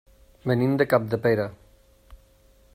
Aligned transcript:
Venim 0.51 0.73
de 0.83 0.87
Capdepera. 0.93 1.47